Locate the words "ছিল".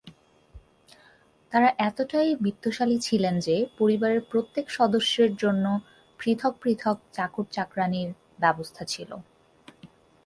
8.85-9.11